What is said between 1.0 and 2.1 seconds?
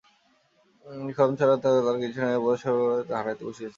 এই খড়ম ছাড়া জগতে তাহার